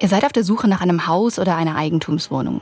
[0.00, 2.60] Ihr seid auf der Suche nach einem Haus oder einer Eigentumswohnung.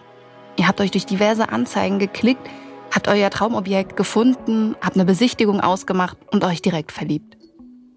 [0.56, 2.48] Ihr habt euch durch diverse Anzeigen geklickt,
[2.94, 7.36] habt euer Traumobjekt gefunden, habt eine Besichtigung ausgemacht und euch direkt verliebt.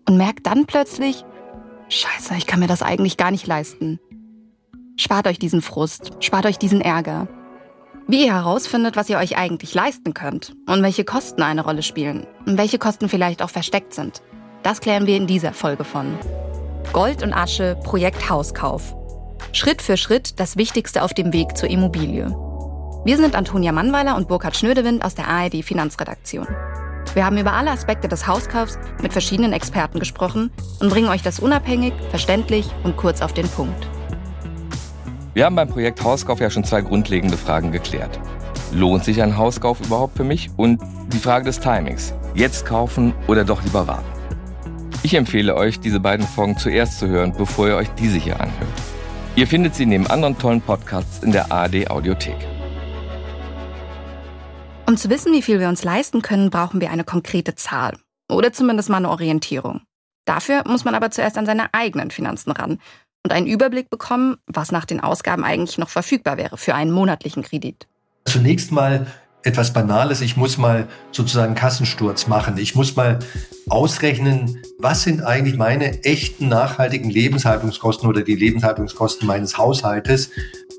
[0.07, 1.23] Und merkt dann plötzlich,
[1.87, 3.99] scheiße, ich kann mir das eigentlich gar nicht leisten.
[4.97, 7.29] Spart euch diesen Frust, spart euch diesen Ärger.
[8.07, 12.27] Wie ihr herausfindet, was ihr euch eigentlich leisten könnt und welche Kosten eine Rolle spielen
[12.45, 14.21] und welche Kosten vielleicht auch versteckt sind,
[14.63, 16.17] das klären wir in dieser Folge von
[16.91, 18.98] Gold und Asche Projekt Hauskauf.
[19.51, 22.27] Schritt für Schritt das Wichtigste auf dem Weg zur Immobilie.
[23.03, 26.47] Wir sind Antonia Mannweiler und Burkhard Schnödewind aus der ARD Finanzredaktion.
[27.15, 31.39] Wir haben über alle Aspekte des Hauskaufs mit verschiedenen Experten gesprochen und bringen euch das
[31.39, 33.87] unabhängig, verständlich und kurz auf den Punkt.
[35.33, 38.19] Wir haben beim Projekt Hauskauf ja schon zwei grundlegende Fragen geklärt.
[38.71, 40.51] Lohnt sich ein Hauskauf überhaupt für mich?
[40.57, 42.13] Und die Frage des Timings.
[42.35, 44.05] Jetzt kaufen oder doch lieber warten?
[45.01, 48.78] Ich empfehle euch, diese beiden Folgen zuerst zu hören, bevor ihr euch diese hier anhört.
[49.39, 52.35] Ihr findet sie neben anderen tollen Podcasts in der ARD Audiothek.
[54.85, 57.97] Um zu wissen, wie viel wir uns leisten können, brauchen wir eine konkrete Zahl.
[58.29, 59.79] Oder zumindest mal eine Orientierung.
[60.25, 62.79] Dafür muss man aber zuerst an seine eigenen Finanzen ran
[63.23, 67.41] und einen Überblick bekommen, was nach den Ausgaben eigentlich noch verfügbar wäre für einen monatlichen
[67.41, 67.87] Kredit.
[68.25, 69.07] Zunächst mal
[69.43, 70.21] etwas Banales.
[70.21, 72.57] Ich muss mal sozusagen Kassensturz machen.
[72.57, 73.19] Ich muss mal
[73.69, 80.31] ausrechnen, was sind eigentlich meine echten nachhaltigen Lebenshaltungskosten oder die Lebenshaltungskosten meines Haushaltes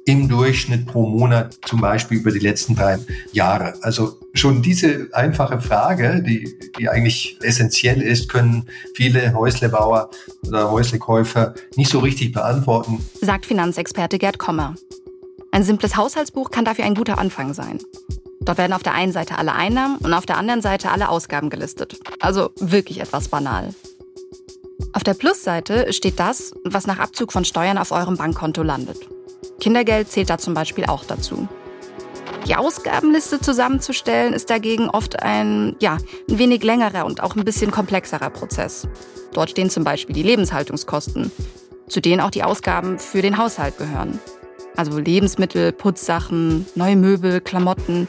[0.07, 2.99] im Durchschnitt pro Monat, zum Beispiel über die letzten drei
[3.33, 3.75] Jahre.
[3.83, 10.11] Also schon diese einfache Frage, die, die eigentlich essentiell ist, können viele Häuslebauer
[10.47, 13.05] oder Häuslekäufer nicht so richtig beantworten.
[13.21, 14.75] Sagt Finanzexperte Gerd Kommer.
[15.53, 17.79] Ein simples Haushaltsbuch kann dafür ein guter Anfang sein.
[18.51, 21.51] Dort werden auf der einen Seite alle Einnahmen und auf der anderen Seite alle Ausgaben
[21.51, 22.01] gelistet.
[22.19, 23.73] Also wirklich etwas banal.
[24.93, 28.99] Auf der Plusseite steht das, was nach Abzug von Steuern auf eurem Bankkonto landet.
[29.61, 31.47] Kindergeld zählt da zum Beispiel auch dazu.
[32.49, 37.71] Die Ausgabenliste zusammenzustellen ist dagegen oft ein, ja, ein wenig längerer und auch ein bisschen
[37.71, 38.89] komplexerer Prozess.
[39.33, 41.31] Dort stehen zum Beispiel die Lebenshaltungskosten,
[41.89, 44.19] zu denen auch die Ausgaben für den Haushalt gehören.
[44.77, 48.09] Also Lebensmittel, Putzsachen, neue Möbel, Klamotten.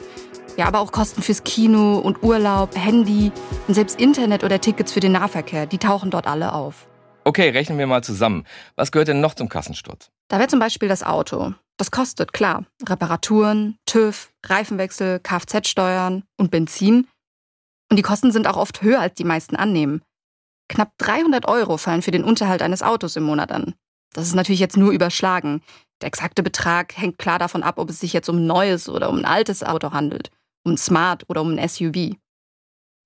[0.58, 3.32] Ja, aber auch Kosten fürs Kino und Urlaub, Handy
[3.68, 6.88] und selbst Internet oder Tickets für den Nahverkehr, die tauchen dort alle auf.
[7.24, 8.46] Okay, rechnen wir mal zusammen.
[8.76, 10.10] Was gehört denn noch zum Kassensturz?
[10.28, 11.54] Da wäre zum Beispiel das Auto.
[11.78, 12.66] Das kostet, klar.
[12.88, 17.08] Reparaturen, TÜV, Reifenwechsel, Kfz-Steuern und Benzin.
[17.90, 20.02] Und die Kosten sind auch oft höher, als die meisten annehmen.
[20.70, 23.76] Knapp 300 Euro fallen für den Unterhalt eines Autos im Monat an.
[24.14, 25.62] Das ist natürlich jetzt nur überschlagen.
[26.02, 29.10] Der exakte Betrag hängt klar davon ab, ob es sich jetzt um ein neues oder
[29.10, 30.32] um ein altes Auto handelt,
[30.64, 32.16] um ein Smart oder um ein SUV.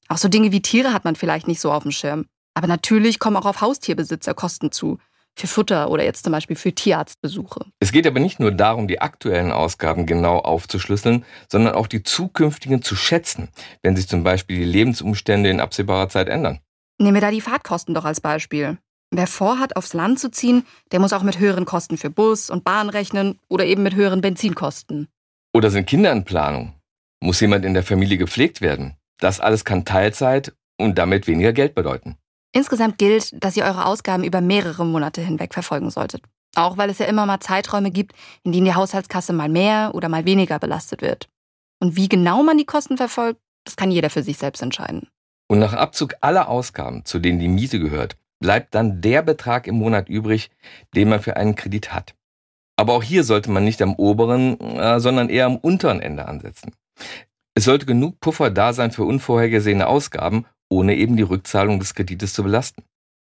[0.08, 2.26] Auch so Dinge wie Tiere hat man vielleicht nicht so auf dem Schirm.
[2.54, 4.98] Aber natürlich kommen auch auf Haustierbesitzer Kosten zu.
[5.38, 7.66] Für Futter oder jetzt zum Beispiel für Tierarztbesuche.
[7.80, 12.82] Es geht aber nicht nur darum, die aktuellen Ausgaben genau aufzuschlüsseln, sondern auch die zukünftigen
[12.82, 13.50] zu schätzen,
[13.84, 16.60] wenn sich zum Beispiel die Lebensumstände in absehbarer Zeit ändern.
[16.98, 18.78] Nehmen wir da die Fahrtkosten doch als Beispiel.
[19.12, 22.64] Wer vorhat, aufs Land zu ziehen, der muss auch mit höheren Kosten für Bus und
[22.64, 25.10] Bahn rechnen oder eben mit höheren Benzinkosten.
[25.54, 26.74] Oder sind Kinder in Planung?
[27.22, 28.96] Muss jemand in der Familie gepflegt werden?
[29.20, 32.18] Das alles kann Teilzeit und damit weniger Geld bedeuten.
[32.52, 36.22] Insgesamt gilt, dass ihr eure Ausgaben über mehrere Monate hinweg verfolgen solltet.
[36.56, 40.08] Auch weil es ja immer mal Zeiträume gibt, in denen die Haushaltskasse mal mehr oder
[40.08, 41.28] mal weniger belastet wird.
[41.82, 45.10] Und wie genau man die Kosten verfolgt, das kann jeder für sich selbst entscheiden.
[45.48, 49.76] Und nach Abzug aller Ausgaben, zu denen die Miete gehört, bleibt dann der Betrag im
[49.76, 50.50] Monat übrig,
[50.96, 52.16] den man für einen Kredit hat.
[52.78, 56.72] Aber auch hier sollte man nicht am oberen, äh, sondern eher am unteren Ende ansetzen.
[57.58, 62.34] Es sollte genug Puffer da sein für unvorhergesehene Ausgaben, ohne eben die Rückzahlung des Kredites
[62.34, 62.84] zu belasten.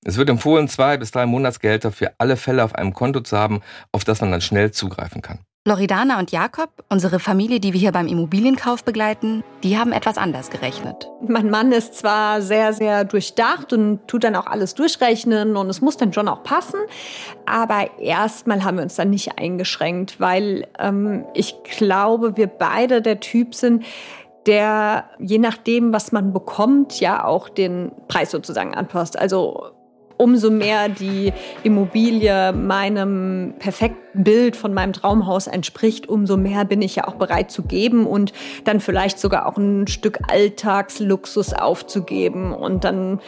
[0.05, 3.61] Es wird empfohlen, zwei bis drei Monatsgehälter für alle Fälle auf einem Konto zu haben,
[3.93, 5.41] auf das man dann schnell zugreifen kann.
[5.67, 10.51] Loredana und Jakob, unsere Familie, die wir hier beim Immobilienkauf begleiten, die haben etwas anders
[10.51, 11.11] gerechnet.
[11.27, 15.81] Mein Mann ist zwar sehr, sehr durchdacht und tut dann auch alles durchrechnen und es
[15.81, 16.79] muss dann schon auch passen,
[17.47, 23.19] aber erstmal haben wir uns dann nicht eingeschränkt, weil ähm, ich glaube, wir beide der
[23.19, 23.85] Typ sind,
[24.47, 29.19] der je nachdem, was man bekommt, ja auch den Preis sozusagen anpasst.
[29.19, 29.73] Also
[30.17, 31.33] umso mehr die
[31.63, 37.51] Immobilie meinem perfekten Bild von meinem Traumhaus entspricht, umso mehr bin ich ja auch bereit
[37.51, 38.33] zu geben und
[38.65, 43.21] dann vielleicht sogar auch ein Stück Alltagsluxus aufzugeben und dann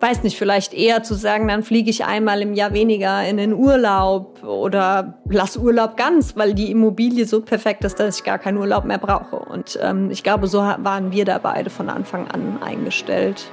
[0.00, 3.52] weiß nicht, vielleicht eher zu sagen, dann fliege ich einmal im Jahr weniger in den
[3.52, 8.58] Urlaub oder lass Urlaub ganz, weil die Immobilie so perfekt ist, dass ich gar keinen
[8.58, 9.36] Urlaub mehr brauche.
[9.36, 13.50] Und ähm, ich glaube, so waren wir da beide von Anfang an eingestellt.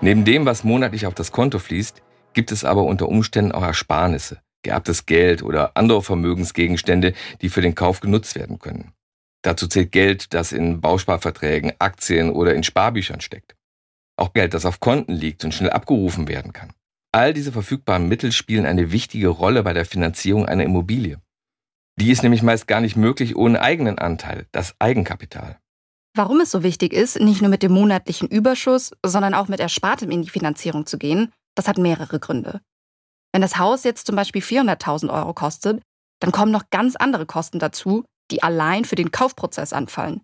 [0.00, 2.02] Neben dem, was monatlich auf das Konto fließt,
[2.32, 7.74] gibt es aber unter Umständen auch Ersparnisse, geerbtes Geld oder andere Vermögensgegenstände, die für den
[7.74, 8.92] Kauf genutzt werden können.
[9.42, 13.56] Dazu zählt Geld, das in Bausparverträgen, Aktien oder in Sparbüchern steckt.
[14.16, 16.72] Auch Geld, das auf Konten liegt und schnell abgerufen werden kann.
[17.12, 21.20] All diese verfügbaren Mittel spielen eine wichtige Rolle bei der Finanzierung einer Immobilie.
[21.98, 25.58] Die ist nämlich meist gar nicht möglich ohne eigenen Anteil, das Eigenkapital.
[26.18, 30.10] Warum es so wichtig ist, nicht nur mit dem monatlichen Überschuss, sondern auch mit Erspartem
[30.10, 32.60] in die Finanzierung zu gehen, das hat mehrere Gründe.
[33.32, 35.80] Wenn das Haus jetzt zum Beispiel 400.000 Euro kostet,
[36.18, 40.22] dann kommen noch ganz andere Kosten dazu, die allein für den Kaufprozess anfallen.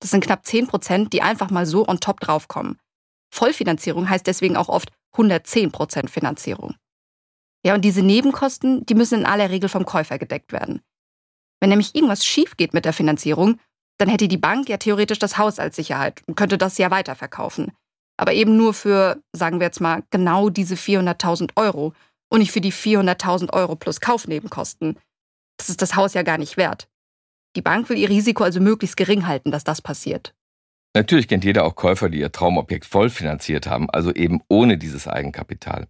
[0.00, 2.78] Das sind knapp 10 Prozent, die einfach mal so on top draufkommen.
[3.30, 6.76] Vollfinanzierung heißt deswegen auch oft 110 Prozent Finanzierung.
[7.62, 10.80] Ja, und diese Nebenkosten, die müssen in aller Regel vom Käufer gedeckt werden.
[11.60, 13.60] Wenn nämlich irgendwas schief geht mit der Finanzierung,
[13.98, 17.72] dann hätte die Bank ja theoretisch das Haus als Sicherheit und könnte das ja weiterverkaufen.
[18.16, 21.92] Aber eben nur für, sagen wir jetzt mal, genau diese 400.000 Euro
[22.28, 24.98] und nicht für die 400.000 Euro plus Kaufnebenkosten.
[25.58, 26.88] Das ist das Haus ja gar nicht wert.
[27.56, 30.34] Die Bank will ihr Risiko also möglichst gering halten, dass das passiert.
[30.94, 35.06] Natürlich kennt jeder auch Käufer, die ihr Traumobjekt voll finanziert haben, also eben ohne dieses
[35.06, 35.88] Eigenkapital.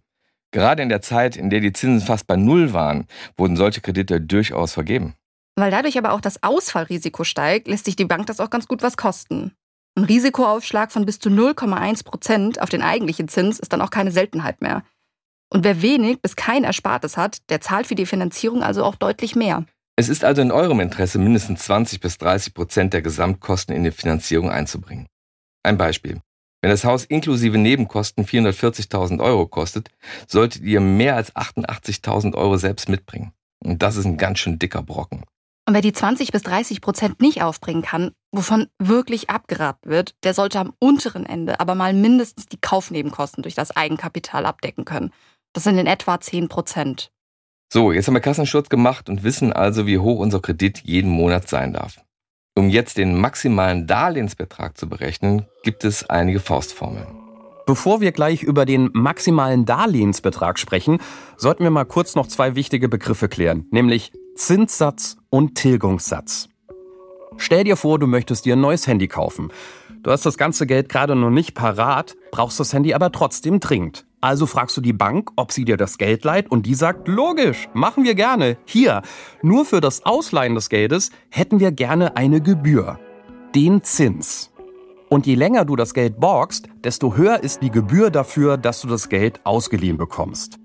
[0.51, 3.05] Gerade in der Zeit, in der die Zinsen fast bei Null waren,
[3.37, 5.15] wurden solche Kredite durchaus vergeben.
[5.59, 8.83] Weil dadurch aber auch das Ausfallrisiko steigt, lässt sich die Bank das auch ganz gut
[8.83, 9.53] was kosten.
[9.97, 14.11] Ein Risikoaufschlag von bis zu 0,1 Prozent auf den eigentlichen Zins ist dann auch keine
[14.11, 14.83] Seltenheit mehr.
[15.51, 19.35] Und wer wenig bis kein Erspartes hat, der zahlt für die Finanzierung also auch deutlich
[19.35, 19.65] mehr.
[19.95, 23.91] Es ist also in eurem Interesse, mindestens 20 bis 30 Prozent der Gesamtkosten in die
[23.91, 25.07] Finanzierung einzubringen.
[25.63, 26.21] Ein Beispiel.
[26.61, 29.89] Wenn das Haus inklusive Nebenkosten 440.000 Euro kostet,
[30.27, 33.31] solltet ihr mehr als 88.000 Euro selbst mitbringen.
[33.63, 35.23] Und das ist ein ganz schön dicker Brocken.
[35.67, 40.33] Und wer die 20 bis 30 Prozent nicht aufbringen kann, wovon wirklich abgeraten wird, der
[40.33, 45.11] sollte am unteren Ende aber mal mindestens die Kaufnebenkosten durch das Eigenkapital abdecken können.
[45.51, 47.11] Das sind in etwa 10 Prozent.
[47.71, 51.49] So, jetzt haben wir Kassensturz gemacht und wissen also, wie hoch unser Kredit jeden Monat
[51.49, 51.99] sein darf.
[52.55, 57.26] Um jetzt den maximalen Darlehensbetrag zu berechnen, gibt es einige Faustformeln.
[57.67, 60.99] Bevor wir gleich über den maximalen Darlehensbetrag sprechen,
[61.35, 66.47] sollten wir mal kurz noch zwei wichtige Begriffe klären, nämlich Zinssatz und Tilgungssatz.
[67.35, 69.49] Stell dir vor, du möchtest dir ein neues Handy kaufen.
[70.01, 74.05] Du hast das ganze Geld gerade noch nicht parat, brauchst das Handy aber trotzdem dringend.
[74.21, 77.67] Also fragst du die Bank, ob sie dir das Geld leiht und die sagt, logisch,
[77.73, 78.57] machen wir gerne.
[78.63, 79.01] Hier,
[79.41, 82.97] nur für das Ausleihen des Geldes hätten wir gerne eine Gebühr.
[83.53, 84.51] Den Zins.
[85.09, 88.87] Und je länger du das Geld borgst, desto höher ist die Gebühr dafür, dass du
[88.87, 90.59] das Geld ausgeliehen bekommst.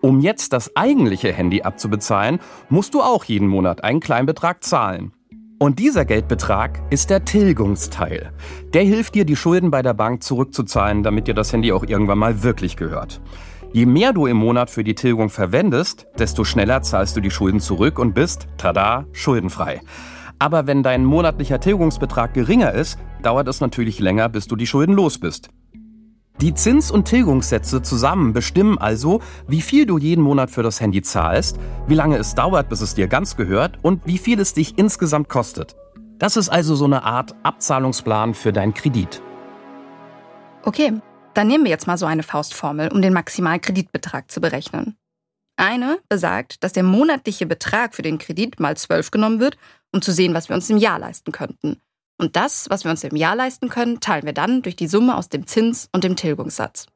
[0.00, 2.38] Um jetzt das eigentliche Handy abzubezahlen,
[2.68, 5.12] musst du auch jeden Monat einen kleinen Betrag zahlen.
[5.58, 8.32] Und dieser Geldbetrag ist der Tilgungsteil.
[8.72, 12.18] Der hilft dir, die Schulden bei der Bank zurückzuzahlen, damit dir das Handy auch irgendwann
[12.18, 13.20] mal wirklich gehört.
[13.72, 17.58] Je mehr du im Monat für die Tilgung verwendest, desto schneller zahlst du die Schulden
[17.58, 19.80] zurück und bist, tada, schuldenfrei.
[20.38, 24.94] Aber wenn dein monatlicher Tilgungsbetrag geringer ist, dauert es natürlich länger, bis du die Schulden
[24.94, 25.48] los bist.
[26.40, 31.02] Die Zins- und Tilgungssätze zusammen bestimmen also, wie viel du jeden Monat für das Handy
[31.02, 31.58] zahlst,
[31.88, 35.28] wie lange es dauert, bis es dir ganz gehört und wie viel es dich insgesamt
[35.28, 35.74] kostet.
[36.18, 39.20] Das ist also so eine Art Abzahlungsplan für deinen Kredit.
[40.62, 40.92] Okay,
[41.34, 44.96] dann nehmen wir jetzt mal so eine Faustformel, um den Maximalkreditbetrag zu berechnen.
[45.56, 49.56] Eine besagt, dass der monatliche Betrag für den Kredit mal 12 genommen wird,
[49.92, 51.80] um zu sehen, was wir uns im Jahr leisten könnten.
[52.18, 55.16] Und das, was wir uns im Jahr leisten können, teilen wir dann durch die Summe
[55.16, 56.86] aus dem Zins und dem Tilgungssatz.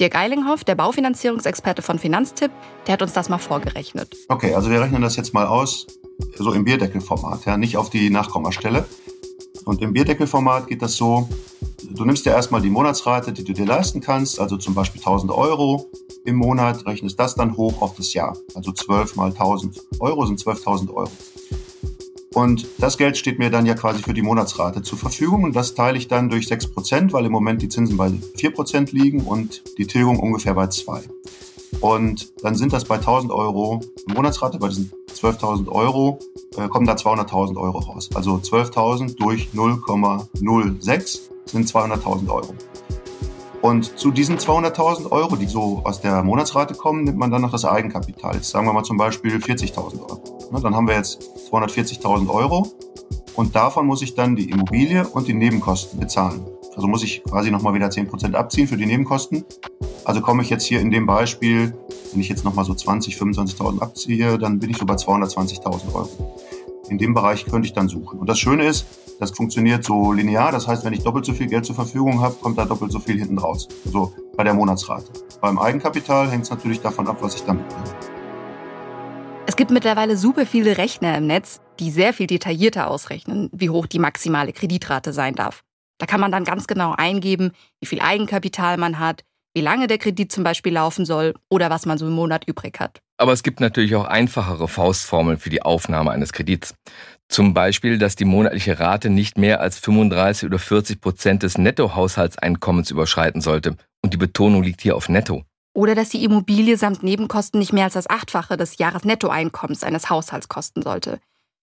[0.00, 2.50] Dirk Eilinghoff, der Baufinanzierungsexperte von Finanztipp,
[2.86, 4.16] der hat uns das mal vorgerechnet.
[4.28, 5.86] Okay, also wir rechnen das jetzt mal aus,
[6.36, 8.84] so im Bierdeckelformat, ja, nicht auf die Nachkommastelle.
[9.64, 11.28] Und im Bierdeckelformat geht das so,
[11.88, 15.30] du nimmst dir erstmal die Monatsrate, die du dir leisten kannst, also zum Beispiel 1000
[15.30, 15.88] Euro
[16.24, 18.36] im Monat, rechnest das dann hoch auf das Jahr.
[18.54, 21.10] Also 12 mal 1000 Euro sind 12.000 Euro.
[22.34, 25.74] Und das Geld steht mir dann ja quasi für die Monatsrate zur Verfügung und das
[25.74, 29.86] teile ich dann durch 6%, weil im Moment die Zinsen bei 4% liegen und die
[29.86, 31.02] Tilgung ungefähr bei 2.
[31.80, 33.80] Und dann sind das bei 1000 Euro
[34.12, 36.18] Monatsrate, bei diesen 12.000 Euro,
[36.56, 38.10] äh, kommen da 200.000 Euro raus.
[38.14, 42.54] Also 12.000 durch 0,06 sind 200.000 Euro.
[43.62, 47.50] Und zu diesen 200.000 Euro, die so aus der Monatsrate kommen, nimmt man dann noch
[47.50, 48.34] das Eigenkapital.
[48.34, 50.20] Jetzt sagen wir mal zum Beispiel 40.000 Euro.
[50.62, 52.72] Dann haben wir jetzt 240.000 Euro
[53.34, 56.46] und davon muss ich dann die Immobilie und die Nebenkosten bezahlen.
[56.76, 59.44] Also muss ich quasi nochmal wieder 10% abziehen für die Nebenkosten.
[60.04, 61.74] Also komme ich jetzt hier in dem Beispiel,
[62.12, 66.40] wenn ich jetzt nochmal so 20, 25.000 abziehe, dann bin ich so bei 220.000 Euro.
[66.88, 68.18] In dem Bereich könnte ich dann suchen.
[68.18, 68.86] Und das Schöne ist,
[69.18, 70.52] das funktioniert so linear.
[70.52, 72.98] Das heißt, wenn ich doppelt so viel Geld zur Verfügung habe, kommt da doppelt so
[72.98, 73.68] viel hinten raus.
[73.86, 75.06] Also bei der Monatsrate.
[75.40, 78.13] Beim Eigenkapital hängt es natürlich davon ab, was ich damit mache.
[79.54, 83.86] Es gibt mittlerweile super viele Rechner im Netz, die sehr viel detaillierter ausrechnen, wie hoch
[83.86, 85.62] die maximale Kreditrate sein darf.
[85.98, 89.22] Da kann man dann ganz genau eingeben, wie viel Eigenkapital man hat,
[89.54, 92.80] wie lange der Kredit zum Beispiel laufen soll oder was man so im Monat übrig
[92.80, 93.00] hat.
[93.16, 96.74] Aber es gibt natürlich auch einfachere Faustformeln für die Aufnahme eines Kredits.
[97.28, 102.90] Zum Beispiel, dass die monatliche Rate nicht mehr als 35 oder 40 Prozent des Nettohaushaltseinkommens
[102.90, 103.76] überschreiten sollte.
[104.02, 105.44] Und die Betonung liegt hier auf Netto.
[105.74, 110.48] Oder dass die Immobilie samt Nebenkosten nicht mehr als das Achtfache des Jahresnettoeinkommens eines Haushalts
[110.48, 111.20] kosten sollte.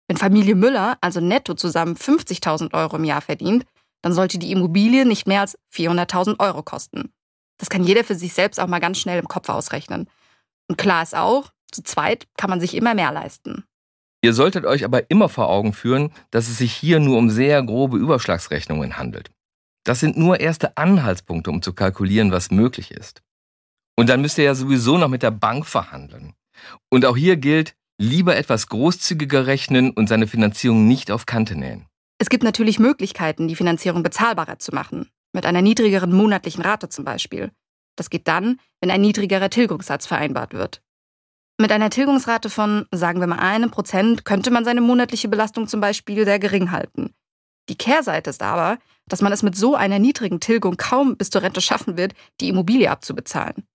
[0.07, 3.63] Wenn Familie Müller also netto zusammen 50.000 Euro im Jahr verdient,
[4.01, 7.13] dann sollte die Immobilie nicht mehr als 400.000 Euro kosten.
[7.59, 10.09] Das kann jeder für sich selbst auch mal ganz schnell im Kopf ausrechnen.
[10.67, 13.65] Und klar ist auch, zu zweit kann man sich immer mehr leisten.
[14.23, 17.61] Ihr solltet euch aber immer vor Augen führen, dass es sich hier nur um sehr
[17.63, 19.31] grobe Überschlagsrechnungen handelt.
[19.83, 23.21] Das sind nur erste Anhaltspunkte, um zu kalkulieren, was möglich ist.
[23.97, 26.33] Und dann müsst ihr ja sowieso noch mit der Bank verhandeln.
[26.89, 31.85] Und auch hier gilt, lieber etwas großzügiger rechnen und seine Finanzierung nicht auf Kante nähen.
[32.17, 35.09] Es gibt natürlich Möglichkeiten, die Finanzierung bezahlbarer zu machen.
[35.33, 37.51] Mit einer niedrigeren monatlichen Rate zum Beispiel.
[37.95, 40.81] Das geht dann, wenn ein niedrigerer Tilgungssatz vereinbart wird.
[41.59, 45.79] Mit einer Tilgungsrate von, sagen wir mal, einem Prozent könnte man seine monatliche Belastung zum
[45.79, 47.13] Beispiel sehr gering halten.
[47.69, 51.43] Die Kehrseite ist aber, dass man es mit so einer niedrigen Tilgung kaum bis zur
[51.43, 53.67] Rente schaffen wird, die Immobilie abzubezahlen.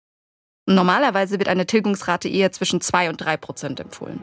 [0.68, 4.20] Normalerweise wird eine Tilgungsrate eher zwischen 2 und 3 Prozent empfohlen.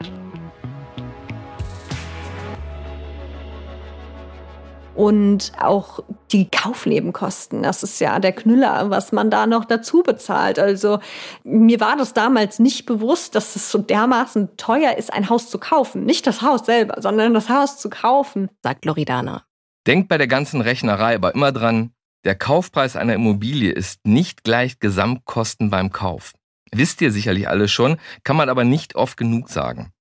[4.96, 7.64] und auch die Kaufnebenkosten.
[7.64, 10.60] Das ist ja der Knüller, was man da noch dazu bezahlt.
[10.60, 11.00] Also
[11.42, 15.58] mir war das damals nicht bewusst, dass es so dermaßen teuer ist, ein Haus zu
[15.58, 16.04] kaufen.
[16.04, 19.42] Nicht das Haus selber, sondern das Haus zu kaufen, sagt Loredana.
[19.84, 21.90] Denkt bei der ganzen Rechnerei aber immer dran,
[22.24, 26.32] der Kaufpreis einer Immobilie ist nicht gleich Gesamtkosten beim Kauf.
[26.72, 29.92] Wisst ihr sicherlich alle schon, kann man aber nicht oft genug sagen.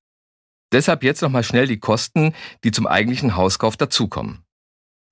[0.72, 4.44] Deshalb jetzt nochmal schnell die Kosten, die zum eigentlichen Hauskauf dazukommen.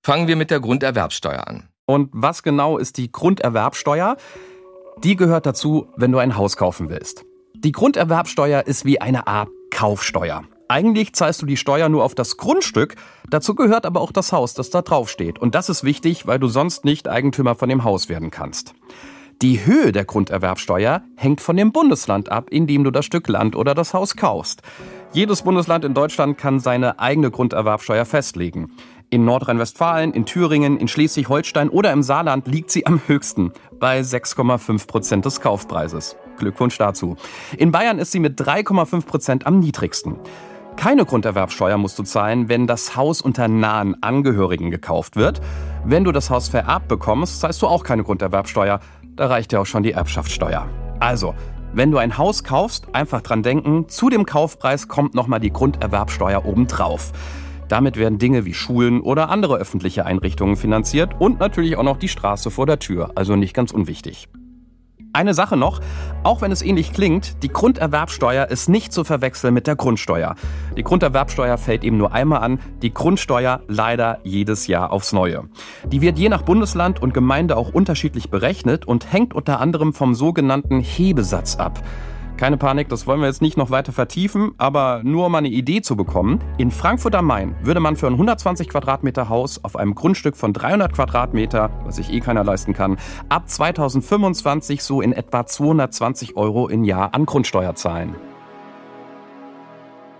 [0.04, 1.68] Fangen wir mit der Grunderwerbsteuer an.
[1.86, 4.16] Und was genau ist die Grunderwerbsteuer?
[5.04, 7.24] Die gehört dazu, wenn du ein Haus kaufen willst.
[7.54, 10.42] Die Grunderwerbsteuer ist wie eine Art Kaufsteuer.
[10.68, 12.96] Eigentlich zahlst du die Steuer nur auf das Grundstück,
[13.28, 15.38] dazu gehört aber auch das Haus, das da drauf steht.
[15.38, 18.74] Und das ist wichtig, weil du sonst nicht Eigentümer von dem Haus werden kannst.
[19.42, 23.56] Die Höhe der Grunderwerbsteuer hängt von dem Bundesland ab, in dem du das Stück Land
[23.56, 24.62] oder das Haus kaufst.
[25.12, 28.70] Jedes Bundesland in Deutschland kann seine eigene Grunderwerbsteuer festlegen.
[29.10, 34.86] In Nordrhein-Westfalen, in Thüringen, in Schleswig-Holstein oder im Saarland liegt sie am höchsten bei 6,5
[34.86, 36.16] Prozent des Kaufpreises.
[36.38, 37.16] Glückwunsch dazu.
[37.58, 40.16] In Bayern ist sie mit 3,5 Prozent am niedrigsten.
[40.76, 45.40] Keine Grunderwerbsteuer musst du zahlen, wenn das Haus unter nahen Angehörigen gekauft wird.
[45.84, 48.80] Wenn du das Haus vererbt bekommst, zahlst du auch keine Grunderwerbsteuer.
[49.14, 50.68] Da reicht ja auch schon die Erbschaftssteuer.
[50.98, 51.34] Also,
[51.72, 56.44] wenn du ein Haus kaufst, einfach dran denken, zu dem Kaufpreis kommt nochmal die Grunderwerbsteuer
[56.44, 57.12] obendrauf.
[57.68, 62.08] Damit werden Dinge wie Schulen oder andere öffentliche Einrichtungen finanziert und natürlich auch noch die
[62.08, 64.28] Straße vor der Tür, also nicht ganz unwichtig.
[65.14, 65.80] Eine Sache noch,
[66.22, 70.36] auch wenn es ähnlich klingt, die Grunderwerbsteuer ist nicht zu verwechseln mit der Grundsteuer.
[70.74, 75.44] Die Grunderwerbsteuer fällt eben nur einmal an, die Grundsteuer leider jedes Jahr aufs Neue.
[75.84, 80.14] Die wird je nach Bundesland und Gemeinde auch unterschiedlich berechnet und hängt unter anderem vom
[80.14, 81.82] sogenannten Hebesatz ab.
[82.42, 85.80] Keine Panik, das wollen wir jetzt nicht noch weiter vertiefen, aber nur um eine Idee
[85.80, 86.42] zu bekommen.
[86.58, 90.52] In Frankfurt am Main würde man für ein 120 Quadratmeter Haus auf einem Grundstück von
[90.52, 96.66] 300 Quadratmeter, was sich eh keiner leisten kann, ab 2025 so in etwa 220 Euro
[96.66, 98.16] im Jahr an Grundsteuer zahlen.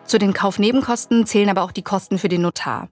[0.05, 2.88] Zu den Kaufnebenkosten zählen aber auch die Kosten für den Notar.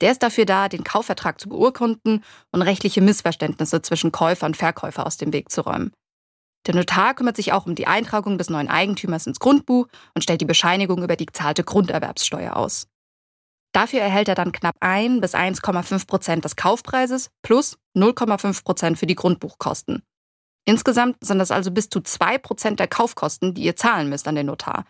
[0.00, 5.04] Der ist dafür da, den Kaufvertrag zu beurkunden und rechtliche Missverständnisse zwischen Käufer und Verkäufer
[5.04, 5.92] aus dem Weg zu räumen.
[6.66, 10.40] Der Notar kümmert sich auch um die Eintragung des neuen Eigentümers ins Grundbuch und stellt
[10.40, 12.86] die Bescheinigung über die gezahlte Grunderwerbssteuer aus.
[13.72, 19.06] Dafür erhält er dann knapp 1 bis 1,5 Prozent des Kaufpreises plus 0,5 Prozent für
[19.06, 20.02] die Grundbuchkosten.
[20.66, 24.34] Insgesamt sind das also bis zu 2 Prozent der Kaufkosten, die ihr zahlen müsst an
[24.34, 24.84] den Notar.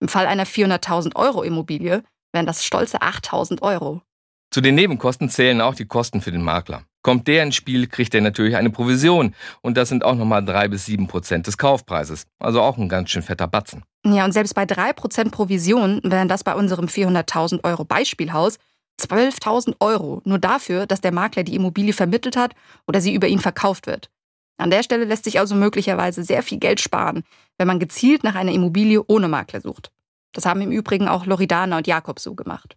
[0.00, 2.02] Im Fall einer 400.000 Euro Immobilie
[2.32, 4.02] wären das stolze 8.000 Euro.
[4.50, 6.84] Zu den Nebenkosten zählen auch die Kosten für den Makler.
[7.02, 9.34] Kommt der ins Spiel, kriegt er natürlich eine Provision.
[9.62, 12.26] Und das sind auch nochmal drei bis sieben Prozent des Kaufpreises.
[12.38, 13.84] Also auch ein ganz schön fetter Batzen.
[14.04, 18.58] Ja, und selbst bei drei Prozent Provision wären das bei unserem 400.000 Euro Beispielhaus
[19.00, 20.20] 12.000 Euro.
[20.24, 22.54] Nur dafür, dass der Makler die Immobilie vermittelt hat
[22.86, 24.10] oder sie über ihn verkauft wird.
[24.58, 27.24] An der Stelle lässt sich also möglicherweise sehr viel Geld sparen,
[27.56, 29.90] wenn man gezielt nach einer Immobilie ohne Makler sucht.
[30.32, 32.76] Das haben im Übrigen auch Loridana und Jakob so gemacht.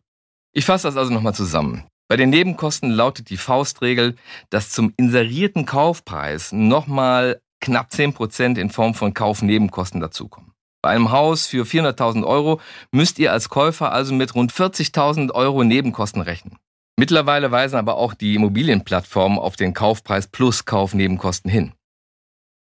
[0.54, 1.84] Ich fasse das also nochmal zusammen.
[2.14, 4.16] Bei den Nebenkosten lautet die Faustregel,
[4.52, 10.52] dass zum inserierten Kaufpreis nochmal knapp 10% in Form von Kaufnebenkosten dazukommen.
[10.84, 15.64] Bei einem Haus für 400.000 Euro müsst ihr als Käufer also mit rund 40.000 Euro
[15.64, 16.60] Nebenkosten rechnen.
[17.00, 21.74] Mittlerweile weisen aber auch die Immobilienplattformen auf den Kaufpreis plus Kaufnebenkosten hin.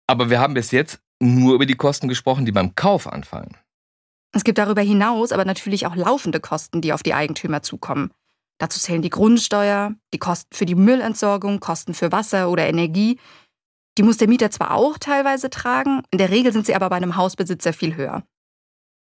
[0.08, 3.58] Aber wir haben bis jetzt nur über die Kosten gesprochen, die beim Kauf anfallen.
[4.34, 8.12] Es gibt darüber hinaus aber natürlich auch laufende Kosten, die auf die Eigentümer zukommen.
[8.62, 13.20] Dazu zählen die Grundsteuer, die Kosten für die Müllentsorgung, Kosten für Wasser oder Energie.
[13.98, 16.98] Die muss der Mieter zwar auch teilweise tragen, in der Regel sind sie aber bei
[16.98, 18.22] einem Hausbesitzer viel höher.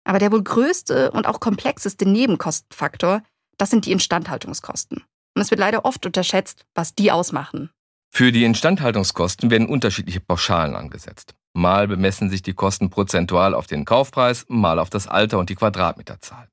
[0.04, 3.24] Aber der wohl größte und auch komplexeste Nebenkostenfaktor,
[3.58, 5.04] das sind die Instandhaltungskosten.
[5.36, 7.72] Und es wird leider oft unterschätzt, was die ausmachen.
[8.14, 11.34] Für die Instandhaltungskosten werden unterschiedliche Pauschalen angesetzt.
[11.56, 15.56] Mal bemessen sich die Kosten prozentual auf den Kaufpreis, mal auf das Alter und die
[15.56, 16.48] Quadratmeterzahl.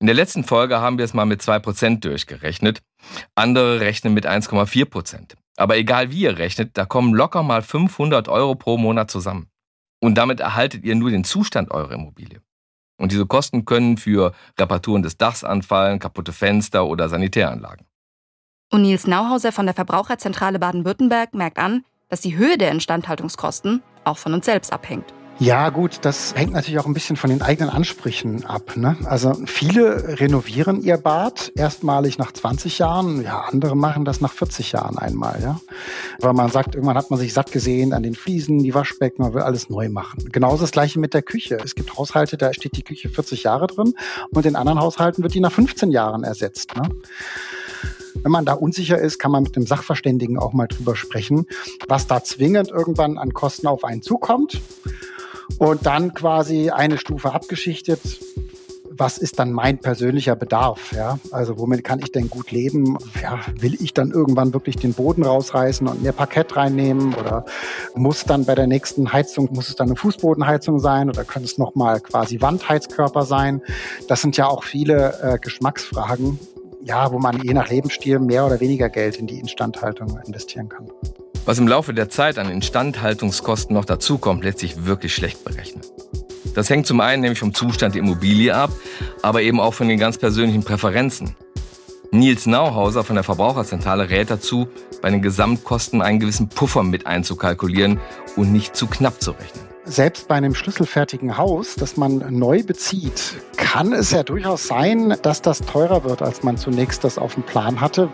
[0.00, 2.80] In der letzten Folge haben wir es mal mit 2% durchgerechnet.
[3.34, 5.34] Andere rechnen mit 1,4%.
[5.58, 9.50] Aber egal wie ihr rechnet, da kommen locker mal 500 Euro pro Monat zusammen.
[10.00, 12.40] Und damit erhaltet ihr nur den Zustand eurer Immobilie.
[12.96, 17.86] Und diese Kosten können für Reparaturen des Dachs anfallen, kaputte Fenster oder Sanitäranlagen.
[18.72, 24.16] Und Nils Nauhauser von der Verbraucherzentrale Baden-Württemberg merkt an, dass die Höhe der Instandhaltungskosten auch
[24.16, 25.12] von uns selbst abhängt.
[25.40, 28.76] Ja, gut, das hängt natürlich auch ein bisschen von den eigenen Ansprüchen ab.
[28.76, 28.98] Ne?
[29.04, 34.72] Also viele renovieren ihr Bad erstmalig nach 20 Jahren, ja, andere machen das nach 40
[34.72, 35.58] Jahren einmal, ja.
[36.18, 39.32] Weil man sagt, irgendwann hat man sich satt gesehen an den Fliesen, die Waschbecken, man
[39.32, 40.28] will alles neu machen.
[40.30, 41.56] Genauso das gleiche mit der Küche.
[41.64, 43.94] Es gibt Haushalte, da steht die Küche 40 Jahre drin
[44.32, 46.76] und in anderen Haushalten wird die nach 15 Jahren ersetzt.
[46.76, 46.82] Ne?
[48.22, 51.46] Wenn man da unsicher ist, kann man mit dem Sachverständigen auch mal drüber sprechen,
[51.88, 54.60] was da zwingend irgendwann an Kosten auf einen zukommt.
[55.58, 58.00] Und dann quasi eine Stufe abgeschichtet.
[58.92, 60.92] Was ist dann mein persönlicher Bedarf?
[60.92, 61.18] Ja?
[61.30, 62.98] Also womit kann ich denn gut leben?
[63.22, 67.14] Ja, will ich dann irgendwann wirklich den Boden rausreißen und mehr Parkett reinnehmen?
[67.14, 67.46] Oder
[67.94, 71.08] muss dann bei der nächsten Heizung, muss es dann eine Fußbodenheizung sein?
[71.08, 73.62] Oder können es nochmal quasi Wandheizkörper sein?
[74.08, 76.38] Das sind ja auch viele äh, Geschmacksfragen,
[76.82, 80.90] ja, wo man je nach Lebensstil mehr oder weniger Geld in die Instandhaltung investieren kann.
[81.44, 85.82] Was im Laufe der Zeit an Instandhaltungskosten noch dazukommt, lässt sich wirklich schlecht berechnen.
[86.54, 88.70] Das hängt zum einen nämlich vom Zustand der Immobilie ab,
[89.22, 91.34] aber eben auch von den ganz persönlichen Präferenzen.
[92.10, 94.68] Nils Nauhauser von der Verbraucherzentrale rät dazu,
[95.00, 98.00] bei den Gesamtkosten einen gewissen Puffer mit einzukalkulieren
[98.36, 103.34] und nicht zu knapp zu rechnen selbst bei einem schlüsselfertigen Haus, das man neu bezieht,
[103.56, 107.42] kann es ja durchaus sein, dass das teurer wird, als man zunächst das auf dem
[107.42, 108.08] Plan hatte.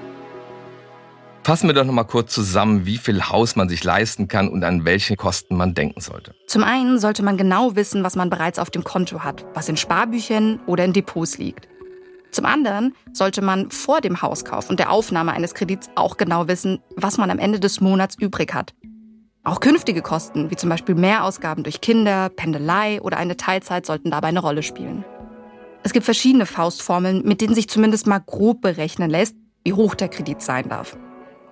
[1.46, 4.64] Fassen wir doch noch mal kurz zusammen, wie viel Haus man sich leisten kann und
[4.64, 6.34] an welche Kosten man denken sollte.
[6.48, 9.76] Zum einen sollte man genau wissen, was man bereits auf dem Konto hat, was in
[9.76, 11.68] Sparbüchern oder in Depots liegt.
[12.32, 16.80] Zum anderen sollte man vor dem Hauskauf und der Aufnahme eines Kredits auch genau wissen,
[16.96, 18.74] was man am Ende des Monats übrig hat.
[19.44, 24.26] Auch künftige Kosten, wie zum Beispiel Mehrausgaben durch Kinder, Pendelei oder eine Teilzeit, sollten dabei
[24.26, 25.04] eine Rolle spielen.
[25.84, 30.08] Es gibt verschiedene Faustformeln, mit denen sich zumindest mal grob berechnen lässt, wie hoch der
[30.08, 30.98] Kredit sein darf.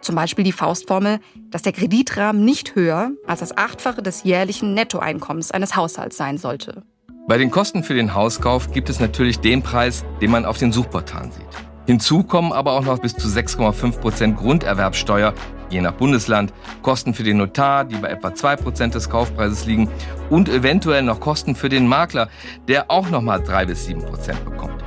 [0.05, 1.19] Zum Beispiel die Faustformel,
[1.51, 6.83] dass der Kreditrahmen nicht höher als das Achtfache des jährlichen Nettoeinkommens eines Haushalts sein sollte.
[7.27, 10.73] Bei den Kosten für den Hauskauf gibt es natürlich den Preis, den man auf den
[10.73, 11.47] Suchportalen sieht.
[11.87, 15.33] Hinzu kommen aber auch noch bis zu 6,5 Prozent Grunderwerbsteuer,
[15.71, 19.89] je nach Bundesland, Kosten für den Notar, die bei etwa 2 Prozent des Kaufpreises liegen
[20.29, 22.29] und eventuell noch Kosten für den Makler,
[22.69, 24.85] der auch nochmal 3 bis 7 Prozent bekommt.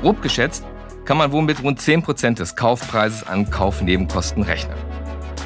[0.00, 0.64] Grob geschätzt
[1.04, 4.76] kann man wohl mit rund 10 Prozent des Kaufpreises an Kaufnebenkosten rechnen.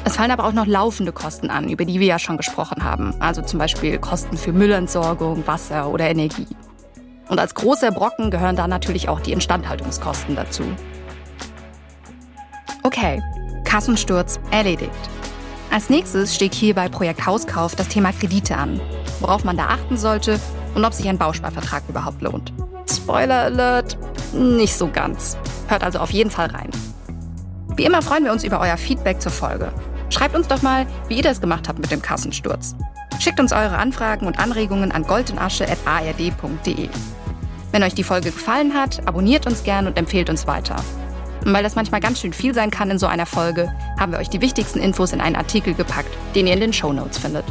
[0.03, 3.15] Es fallen aber auch noch laufende Kosten an, über die wir ja schon gesprochen haben.
[3.19, 6.47] Also zum Beispiel Kosten für Müllentsorgung, Wasser oder Energie.
[7.27, 10.63] Und als großer Brocken gehören da natürlich auch die Instandhaltungskosten dazu.
[12.83, 13.19] Okay,
[13.63, 14.91] Kassensturz erledigt.
[15.71, 18.79] Als nächstes steht hier bei Projekt Hauskauf das Thema Kredite an,
[19.19, 20.39] worauf man da achten sollte
[20.75, 22.53] und ob sich ein Bausparvertrag überhaupt lohnt.
[22.87, 23.97] Spoiler Alert,
[24.35, 25.37] nicht so ganz.
[25.67, 26.69] Hört also auf jeden Fall rein.
[27.75, 29.71] Wie immer freuen wir uns über euer Feedback zur Folge.
[30.09, 32.75] Schreibt uns doch mal, wie ihr das gemacht habt mit dem Kassensturz.
[33.19, 36.89] Schickt uns eure Anfragen und Anregungen an goldundasche.ard.de.
[37.71, 40.77] Wenn euch die Folge gefallen hat, abonniert uns gern und empfehlt uns weiter.
[41.43, 44.19] Und weil das manchmal ganz schön viel sein kann in so einer Folge, haben wir
[44.19, 47.45] euch die wichtigsten Infos in einen Artikel gepackt, den ihr in den Show Notes findet.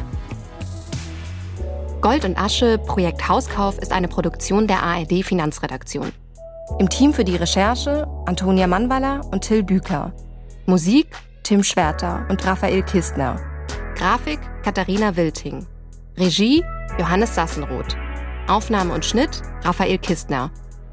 [2.01, 6.13] Gold und Asche Projekt Hauskauf ist eine Produktion der ARD Finanzredaktion.
[6.79, 10.13] Im Team für die Recherche Antonia Mannwaller und Till Büker.
[10.67, 11.07] Musik
[11.43, 13.39] Tim Schwerter und Raphael Kistner.
[13.95, 15.67] Grafik Katharina Wilting.
[16.17, 16.65] Regie
[16.99, 17.97] Johannes Sassenroth.
[18.49, 20.51] Aufnahme und Schnitt Raphael Kistner.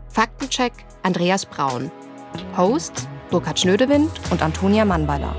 [0.10, 1.90] Faktencheck Andreas Braun.
[2.58, 5.34] Host Burkhard Schnödewind und Antonia Mannweiler.